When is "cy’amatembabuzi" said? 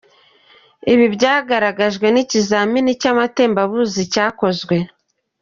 3.01-4.01